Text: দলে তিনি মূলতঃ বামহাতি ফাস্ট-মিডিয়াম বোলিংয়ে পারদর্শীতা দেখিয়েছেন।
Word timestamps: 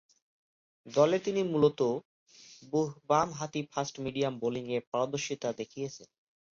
দলে 0.87 1.17
তিনি 1.19 1.41
মূলতঃ 1.51 1.89
বামহাতি 3.09 3.61
ফাস্ট-মিডিয়াম 3.71 4.33
বোলিংয়ে 4.41 4.79
পারদর্শীতা 4.91 5.49
দেখিয়েছেন। 5.59 6.07